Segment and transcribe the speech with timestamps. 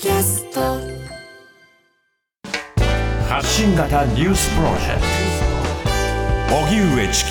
[0.00, 0.60] キャスト。
[3.28, 5.00] 発信型ニュースプロジェク
[6.48, 6.56] ト。
[6.56, 7.30] 荻上チキ。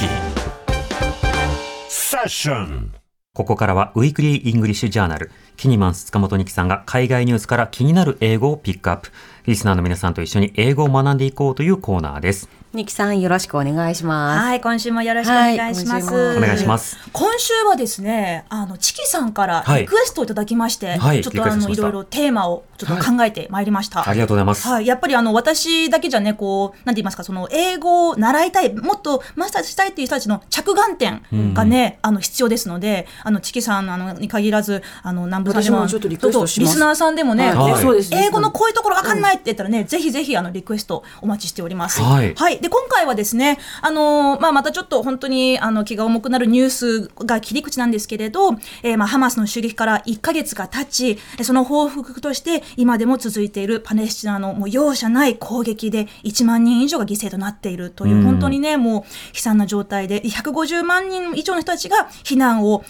[1.88, 2.94] セッション。
[3.34, 9.12] ここからは Weekly English Journal、キニマンス塚本ニキさんが海外ニュースから気になる英語をピックアップ。
[9.46, 12.50] リスナーの皆さんと一緒に英語を学んでいこうというコーナーです。
[12.78, 14.46] ニキさんよろしくお願いします。
[14.46, 16.14] はい、今週もよろしくお願いします。
[16.14, 16.98] はいお願いします。
[17.12, 24.08] 今週はですね、あのチキさんからはいリクエストをいただきまして、はいちょっとあのいろいろテーマをちょっと考えてまいりました。
[24.08, 24.68] ありがとうございます。
[24.68, 31.24] はい、やっぱりあの私だけじゃね、こう、なんて言いますか、その英語を習いたい、もっとマスターしたいっていう人たちの着眼点
[31.56, 37.52] がね、あの必要ですので、あのチキさんあのに限らず、あの南部で私もちょっとリクエストしますリスナーさんでもね。
[38.12, 42.02] 英語のこういうところわかんないって言ったらね、ぜひぜひあのリクエストお待ちしております。
[42.02, 58.24] はいで今回はですね、あのーまあまたちょっと本当にあの気が重くなるニュースが切り口なんですけれど、えーまあハマスの襲撃から1ヶ月が経ち、えその報復として今でも続いているパレスチナのもう容赦ない攻撃で1万人以上が犠牲となっているという、うん。
[58.24, 59.04] 本当にねもう悲
[59.36, 62.84] 惨な状態で150万人以上の人たちが避難を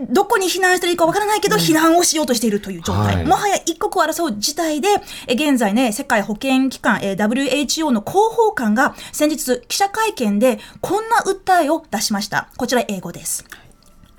[0.00, 3.16] どこに避難したらいいかわからないけど、避難をしようとしているという状態。
[3.16, 4.88] はいもはや一刻を争う事態で、
[5.26, 12.48] え現在ね、世界保健機関、えー WHO の広報官が先日記者会見でこんな訴えを出しました。
[12.56, 13.44] こちら英語です。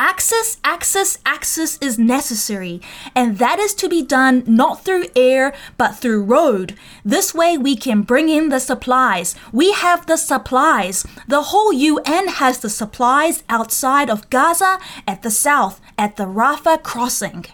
[0.02, 2.80] Access, access, access is necessary,
[3.14, 6.73] and that is to be done not through air, but through road.
[7.03, 9.36] This way we can bring in the supplies.
[9.52, 11.05] We have the supplies.
[11.27, 16.81] The whole UN has the supplies outside of Gaza, at the south, at the Rafah
[16.81, 17.45] crossing.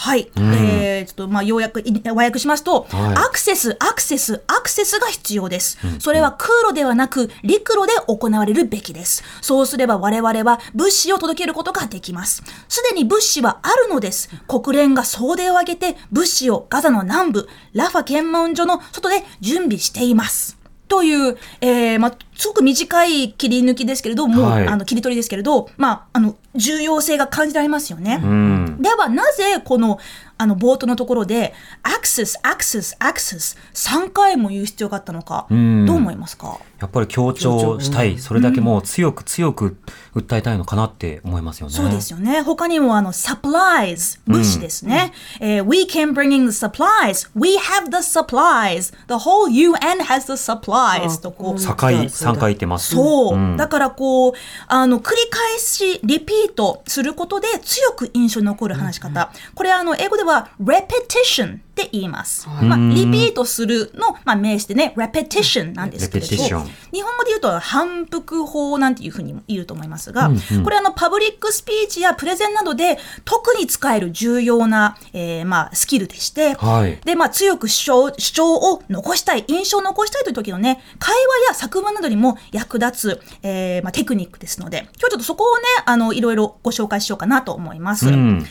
[0.00, 0.30] はい。
[0.36, 5.76] えー、ちょっと、まあ、要約、い和訳しますと、はいアクセス、アクセス、アクセスが必要です。
[5.98, 9.24] それは空路ではなく、陸路で行われるべきです。
[9.40, 12.44] そうすれば我々は物資を届けることができます。
[12.68, 14.30] すでに物資はあるのです。
[14.46, 20.58] 国連が総出を挙げて、物資をガザの南部、ラファ検問所の外で準備しています。
[20.88, 28.20] という、えーまあ、すごく短い切り抜きですけれども、はいあの切り取りですけれど、まあ、あの重要性が感じられますよね。
[28.22, 28.78] うん。
[28.80, 29.98] ではなぜこの
[30.38, 36.58] あの冒頭のところでアクセスアクセスアクセス3回も言う必要があったのか、んどう思いますか？
[36.80, 38.18] やっぱり強調したい。
[38.18, 39.76] それだけもう強く強く
[40.14, 41.74] 訴えたいのかなって思いますよね。
[41.74, 42.40] そうですよね。
[42.42, 45.12] 他にもあの supplies 物資ですね。
[45.40, 47.28] えー We can bring in the supplies.
[47.34, 48.92] We have the supplies.
[49.08, 51.20] The whole UN has the supplies.
[51.20, 52.94] とこう3回、3回言ってます。
[52.94, 54.32] そう、んだからこう
[54.68, 66.28] あの繰り返しリピートすることで強く印象に残る話し方、これあの英語では repetition って言います、まあ、リピートするの、まあ、名詞でね repetition なんですけれど。
[66.34, 70.30] 日本語で言うと反復法なんていうふうにも言うと思いますが、
[70.64, 76.98] これあのパブリックスピーチやプレゼンなどで特に使える重要な、えーまあ、スキルでして、はい。
[77.04, 88.08] で、まあ、強く主張主張を残したい、印象を残したいという時のね、会話や作文などにも役立つ、えーまあ、テクニックですので、今日ちょっとそこをね、あの、いろいろご紹介しようかなと思います。
[88.08, 88.44] うん。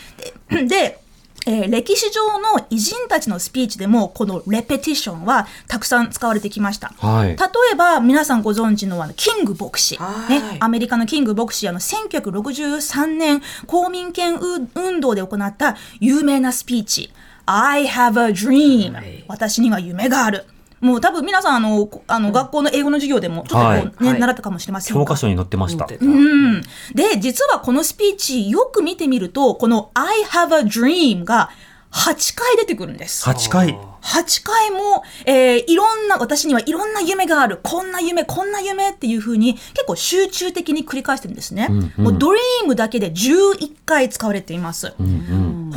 [0.49, 1.06] で、で
[1.47, 6.93] えー歴史上の偉人たちのスピーチでも、このレペティションはたくさん使われてきました。
[6.97, 7.35] はい例
[7.71, 9.95] えば、皆さんご存知のあの、キング牧師。
[9.95, 17.11] はいね、アメリカのキング牧師、あの、1963年、公民権運運動で行った有名なスピーチ。
[17.45, 20.45] I have a dream、私には夢がある。
[20.79, 25.87] もう多分皆さん、あの、こあの、学校の英語の授業でも、ちょっとこう、はいね、はい習ったかもしれませんが教科書に載ってました。
[25.89, 26.61] うん。
[26.93, 31.49] で、実はこのスピーチ、よく見てみると、この I have a dream が
[31.91, 33.27] 8回出てくるんです。
[33.27, 33.79] 8回。
[34.01, 37.59] 8回も、えーいろんな、私にはいろんな夢がある。
[37.63, 41.69] こんな夢、こんな夢っていう風に結構集中的に繰り返してるんですね。
[41.97, 44.93] もうドリームだけで11回使われています。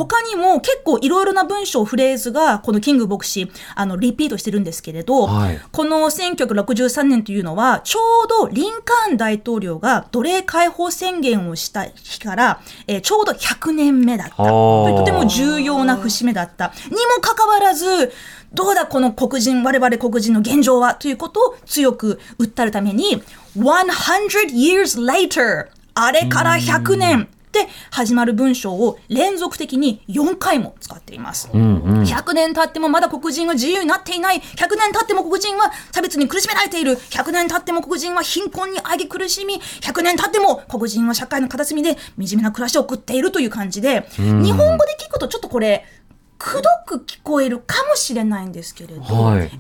[0.01, 14.37] 他にも結構いろいろな文章、フレーズがこのキング牧師、あの、リピートしてるんですけれど、はいこの1963年というのは、ちょうどリンカーン大統領が奴隷解放宣言をした日から、えーちょうど100年目だった。
[14.37, 16.73] とても重要な節目だった。
[16.87, 18.13] にもかかわらず、
[18.55, 20.95] どうだこの黒人、我々黒人の現状は？
[20.95, 23.23] ということを強く訴えるために、
[23.57, 23.91] 100
[24.55, 31.49] years later あれから100年で始まる文章を連続的に4回も使っています。
[31.49, 34.41] 100年経ってもまだ黒人は自由になっていない。
[34.41, 36.93] 100年経っても黒人は差別に苦しめられている。
[36.93, 39.61] 100年経っても黒人は貧困にあげ苦しみ。
[39.81, 45.85] 100年経っても黒人は社会の片隅で惨めな暮らしを送っているという感じで、日本語で聞くとちょっとこれ、
[46.43, 49.51] くどく聞こえるかもしれないんですけれど、はい英語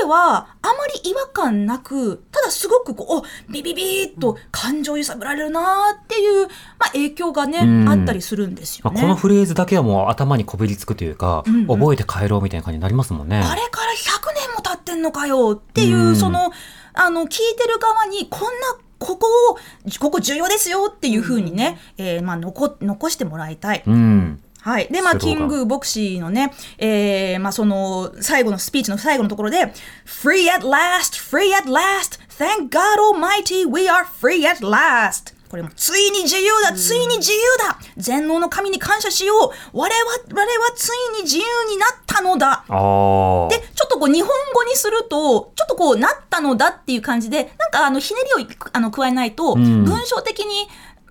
[0.00, 0.72] ではあま
[1.04, 6.46] り違和感なくただすごくこうおビビビーっと感情揺さぶられるなーっていう、
[6.78, 8.94] まあ、影響がね、うんあったりするんですよね。
[8.94, 13.36] まあこのフレーズだけはもう頭にこびりつくというか、んうん覚えて帰ろうみたいな感じになりますもんね。
[13.36, 16.50] あれから100年も経ってんのかよっていう、うんその
[16.94, 17.28] あの聞い
[17.58, 18.50] てる側にこんな
[18.98, 19.58] ここを
[20.00, 23.82] ここ重要ですよっていうふうにね、えーまあ、残残してもらいたい。
[23.86, 24.40] うん。
[24.64, 24.88] はい。
[24.90, 29.74] で、まあ、キング牧師のね、えー、まあ、その、最後のスピーチの最後のところで、
[30.06, 35.34] Free at last, free at last, thank God Almighty, we are free at last.
[35.50, 43.48] これも、ついに自由だ、ついに自由だ全能の神に感謝しよう我々は、我々はついに自由になったのだああ。
[43.50, 50.68] で、ちょっとこう日本語にすると、ちょっとこうなったのだっていう感じで、なんかあのひねりをあの加えないと、ん文章的に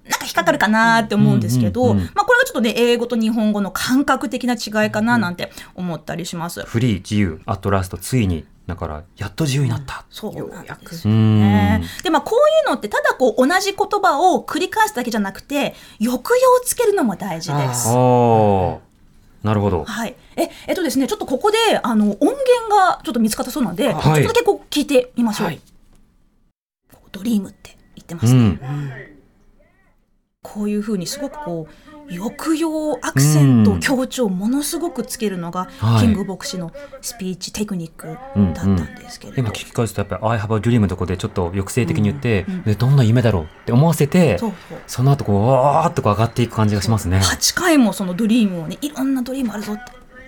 [0.10, 6.62] なんか引っかかるかなって思うんですけど、うんうんうんまあこれがちょっとね、英語と日本語の感覚的な違いかななんて思ったりします。
[6.64, 8.46] フリー、自由、アットラスト、ついに。
[8.68, 10.06] だから、やっと自由になった。
[10.10, 11.82] そうなんですねん。
[12.02, 16.22] で、まあこういうのってただこう同じ言葉を繰り返すだけじゃなくて、抑揚
[16.54, 17.90] をつけるのも大事です。
[17.90, 18.94] ああ。
[19.46, 19.84] なるほど。
[19.84, 20.16] はい。
[20.38, 22.38] え、えっとですね、ちょっとここで、あの、音源
[22.70, 25.48] がちょっと見つかったそうなので、はいちょっとだけこう聞いてみましょう。
[25.48, 25.62] はい
[27.12, 28.40] ドリームって言ってまうすね。
[28.48, 29.13] ん。
[30.54, 36.02] こういうふうにすごくこう、抑揚、アクセント、うん強調をものすごくつけるのが、はい。
[36.02, 36.72] キング牧師の
[37.02, 38.18] スピーチテクニックだっ
[38.56, 39.40] たんですけれど。
[39.42, 44.78] 今聞き返すとやっぱり「I have a dream」のとこでちょっと抑制的に言って、でどんな夢だろうって思わせてそうそう。
[44.86, 47.18] その後こうわーっとこう上がっていく感じがしますね。
[47.18, 49.82] 8回もそのドリームをねいろんなドリームあるぞって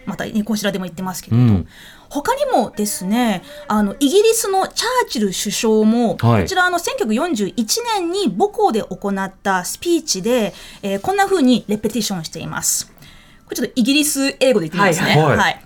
[0.05, 1.67] またねこちらでも言ってますけれど、うん
[2.15, 7.53] 他にもですねあのイギリスのチャーチル首相も、はいこちらあの1941
[7.97, 12.91] 年に母校で行ったスピーチで、えーこんな風にレペティションしています。
[13.45, 15.21] これちょっとイギリス英語で言ってみますね。
[15.21, 15.65] はいはい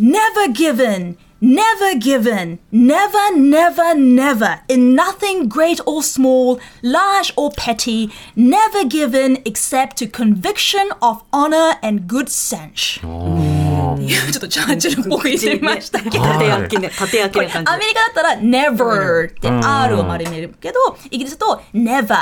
[0.00, 8.10] Never given, never given, never, never, never, in nothing great or small, large or petty,
[8.34, 12.98] never given except to conviction of honor and good sense.
[13.98, 16.20] いやちょっとチャーチルっぽく言ってみましたけど。
[16.20, 17.76] はい縦焼きね、縦焼きアメリカだ
[18.10, 20.78] ったら never ってうん R を丸めるけど、
[21.10, 22.16] イギリスだと never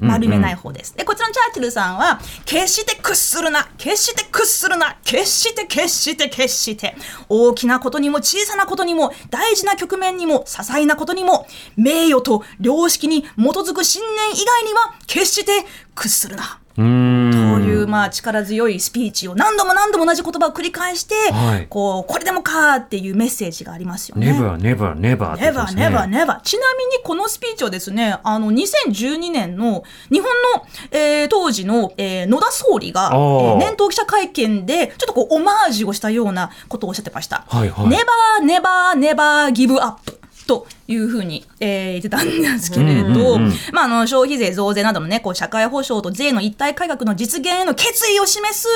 [0.00, 0.96] 丸めない方です。
[0.96, 6.96] で、こちらのチャーチルさんは、決して屈するな決して屈するな決して決して決して
[7.28, 11.46] 大きなことにも小さなことにも大事な局面にも些細なことにも
[11.76, 16.60] 名誉と良識に基づく信念以外には決して屈するな。
[16.78, 24.30] という、まあ、力強いスピーチを何度も何度も同じ言葉を繰り返して、はいこう、これでもかっていうメッセージがありますよね。
[24.32, 26.40] Never, never, never って言って never, never, never.
[26.42, 37.44] ちなみにこのスピーチはですね、あの、2012年の日本の、えー当時の、えー野田総理が、えー年頭記者会見で、ちょっとこう、オマージュをしたようなことをおっしゃってました。
[37.48, 37.98] はいはい never,
[38.44, 40.18] never, never give up.
[40.46, 48.66] というふうに、えー言ってたんですけれど、うんうんうんまあ、あの消費税増税などの、ね、こう社会保障と税の一体改革の実現への決意を示す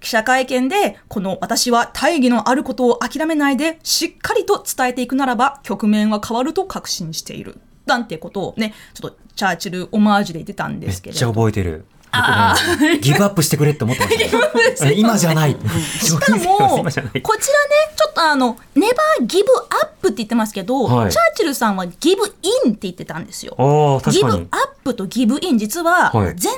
[0.00, 11.32] 記者会見でこの私は大義のあることを諦めないでしっかりと伝えていくならば局面は変わると確信しているなんてことをねちょっとチャーチルオマージュで言ってたんでめっちゃすけれど。
[11.32, 11.84] 覚えてる。
[12.12, 14.94] 僕ねギブアップしてくれって思ってました、 ね。
[14.94, 15.56] 今じゃない。
[16.00, 16.84] しかも。
[16.84, 17.10] こちらね、
[17.96, 23.54] ちょっとあの、ネバーギブアップって言ってますけど、はいチャーチルさんはギブインって言ってたんですよ。
[24.10, 24.72] ギブアッ。
[24.82, 26.52] プとギブイン、実は、はい全然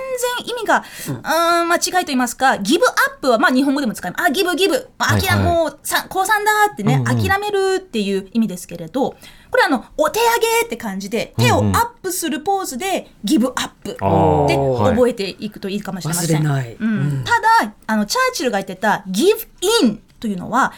[0.46, 0.78] 意味が、
[1.08, 4.24] うーん、間違いと言いますか、ギブアップは、まあ日本語でも使います。
[4.24, 4.88] あ、ギブギブ。
[4.98, 9.16] まあ、諦め、はいはいもう、さ高三だってね、うんうん諦めるっていう意味ですけれど、
[9.54, 10.26] これあの、お手上
[10.62, 13.90] げって感じで、手をアップするポーズで、ギブアップ。
[13.92, 14.96] で、はい。
[14.96, 16.40] 覚えていくといいかもしれません。
[16.40, 16.74] 忘れない。
[16.74, 17.22] うん。
[17.24, 19.46] ただ、あの、チャーチルが言ってた give
[19.84, 20.72] in というのは、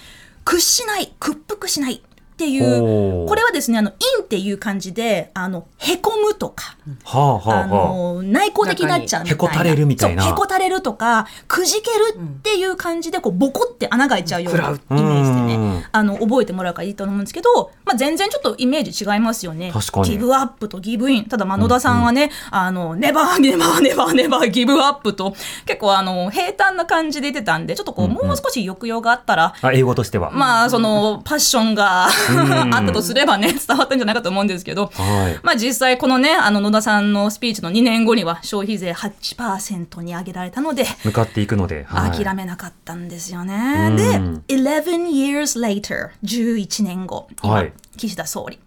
[0.44, 2.02] 屈しない、屈服しない
[2.36, 7.66] っていう、これはですね、あの、in っていう感じで、あの、へこむとか、はあはああはあ。
[7.66, 9.44] の、内向的になっちゃうみたいな。
[9.46, 19.70] へこたれるみたいなそうへこたれるとか、くじけるっていう感じで、こう、ボコって穴が開いちゃうようなイメージでうんね、あの、覚えてもらうからいいと思うんですけど、まあ、全然ちょっとイメージ違いますよね。
[19.72, 21.24] 確かにギブアップとギブイン。
[21.24, 30.30] ただ、まあ、野田さんはね、あの、ネバー、ネバー、ネバー、ネバー、ギブアップと、結構、あの、平坦な感じで言ってたんで、ちょっとこう、もう少し抑揚があったら、あ、英語としては。
[30.30, 41.84] まあ、その、パッションがあったとすればね、 伝わったんじゃないかと思うんですけど、はいまあ実際このね、あの野田さんのスピーチの2年後には消費税8%に上げられたので、向かっていくので。
[41.88, 43.88] はい諦めなかったんですようね。
[43.88, 48.58] んで、11 years later、11年後、今はい岸田総理。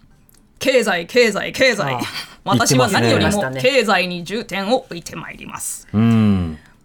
[0.60, 1.98] 経済、経済、経済。
[2.44, 5.88] 私は何よりも経済に重点を置いてまいります。
[5.94, 6.38] うん。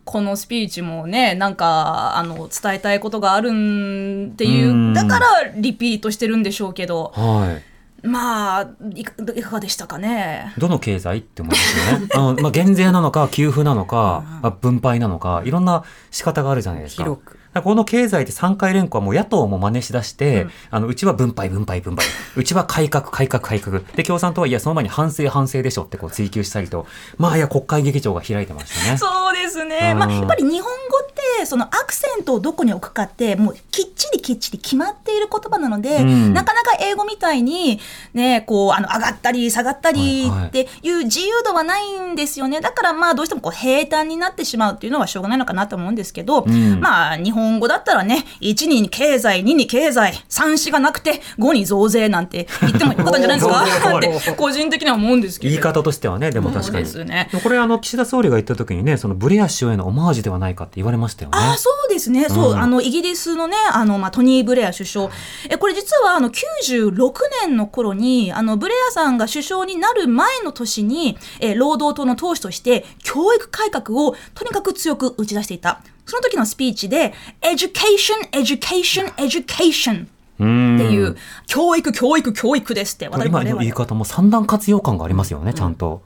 [0.04, 7.74] このスピーチもねなんかあの伝えたいことがあるんっていううんだからリピートしてるんでしょうけどはい。
[8.06, 10.52] まあいかいかがでしたかね。
[10.58, 12.08] どの経済って思いますよね。
[12.12, 17.04] あのまあ、減税なのか、給付なのか、まあ分配なのか、いろんな仕方があるじゃないですか。
[17.04, 22.04] 広くこの経済って3回連呼はもう野党も真似しだして、あのうちは分配分配分配。
[22.36, 23.80] うちは改革改革改革。
[23.96, 26.86] で共産党はいやその前に反省反省でしょってこう追求したりと。
[27.18, 28.98] まあいや国会劇場が開いてましたね。
[28.98, 29.98] そうですね、うん。
[29.98, 30.98] まあ、やっぱり日本語
[31.36, 36.32] ってそのアクセントをどこに置くかってもうきっちりきっちり決まっている言葉なので、うん。
[36.32, 37.80] なかなか英語みたいに、
[38.12, 42.60] ね、こうあの上がったり下がったりっていう自由度はないんですよね。
[42.60, 46.80] だからまあどうしてもこう平坦になってしまうっていうのはしょうがないのかなと思うんですけど、ん。
[46.80, 53.98] まあ日本語だったらね1に経済2に経済3子がなくて5に増税なんて言ってもよかったんじゃないですか？
[53.98, 55.50] って個人的には思うんですけど。
[55.50, 56.84] 言い方としてはねでも確かに。
[57.04, 57.28] ね。
[57.42, 61.38] これあの岸田総理が言った時にねそのブレア首相へのオマージュではないかって言われましたよね。
[61.38, 65.10] あそうですね、そう、うんあのイギリスのね、あのまあ、トニー・ブレア首相、
[65.48, 75.80] えこれ、実はあの96年の頃にあに、ブレアさんが首相になる前の年に、え労働党の党首として、教育改革をとにかく強く打ち出していた。
[76.06, 80.06] その時のスピーチで、Education, Education, Education
[80.40, 80.76] うん。
[80.76, 81.16] っていう、
[81.46, 86.02] 教育、教育、教育ですって、今の言い方も三段活用感がありますよね、ちゃんと。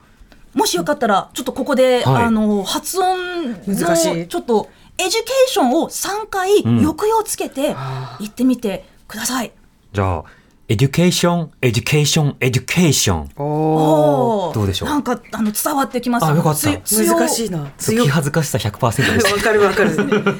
[0.53, 2.23] もしよかったら、ちょっとここで、はい。
[2.23, 4.27] あの発音の難しい。
[4.27, 7.75] ちょっと education を3回ん抑揚つけて
[8.19, 9.51] 言ってみてください。
[9.93, 10.23] じゃあ、
[10.67, 13.29] education, education, education。
[13.37, 14.53] おお。
[14.53, 14.89] どうでしょう？
[14.89, 16.25] なんかあの伝わってきます。
[16.25, 17.71] あよかった難しいな。
[17.77, 18.09] 強気い。
[18.09, 19.25] 恥ずかしさ100%です。
[19.33, 19.91] わかるわかる。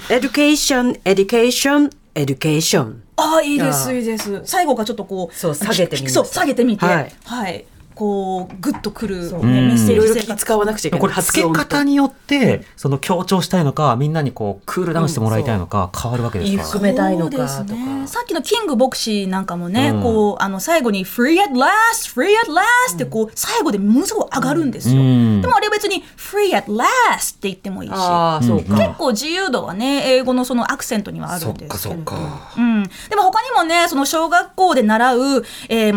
[0.10, 3.02] education, education, education。
[3.16, 4.42] ああいいですいいです。
[4.46, 7.66] 最後がちょっとこうそう下げてみましたそう下げてみて、ははいい。
[8.00, 11.02] こうグッとくる、メッセいろいろ気ージ生活使わなくちゃいけない。
[11.02, 17.48] これ、付け方によって、その強調したいのか、みんなにこう、クールダウンしてもらいたいのか、変わるわけですかいい含めたいのかとか。
[17.50, 20.02] そうですね、さっきのキング牧師なんかもね、うん。
[20.02, 25.42] こうあの最後に「free at last free at last」ってこう最後でものすごく上がるんですよ、うん。
[25.42, 27.94] でもあれは別に「free at last」って言ってもいいし。
[27.94, 32.16] 結構自由度はね英語のそのアクセントにはあるんですけれどか。
[32.58, 35.44] うん、でも他にもねその小学校で習う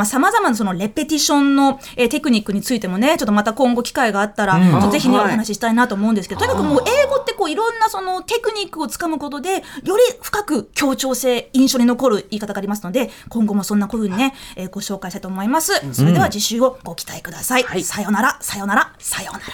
[0.05, 4.91] さまざ、まなそのレペティションの、えーテクニックについてもねちょっとまた今後機会があったら、うん。
[4.91, 5.27] ぜひね、はい。
[5.27, 9.51] お話ししたいなと思うんですけどとにかくもう英語ってこういろんなそのテクニックをつかむことで
[9.85, 19.45] より深く協調性印象に残る言い方がありますので今後もそんなこういうふうにね、えーご紹介したいと思います、それでは次週をご期待ください、さよならさよならさよなら。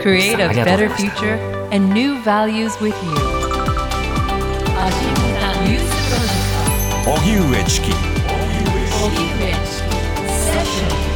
[0.00, 1.38] Create a better future
[1.70, 2.92] and new values with you.
[7.06, 7.96] 荻上チキト
[9.04, 9.82] 荻上チ
[11.10, 11.15] キ